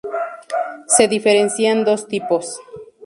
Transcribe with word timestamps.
Se 0.87 1.07
diferencian 1.07 1.85
dos 1.85 2.07
tipos. 2.07 2.45